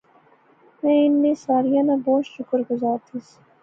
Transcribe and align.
میں 0.81 0.97
انیں 1.05 1.33
ساریاں 1.45 1.83
نا 1.87 1.95
بہوں 2.05 2.21
شکر 2.35 2.59
گزار 2.71 2.97
دیس 3.07 3.27